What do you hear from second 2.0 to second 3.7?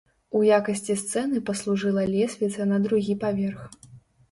лесвіца на другі паверх.